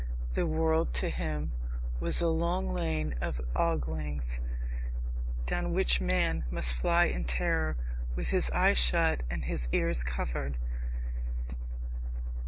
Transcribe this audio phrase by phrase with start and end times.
[0.31, 1.51] The world to him
[1.99, 4.39] was a long lane of oglings,
[5.45, 7.75] down which man must fly in terror
[8.15, 10.57] with his eyes shut and his ears covered.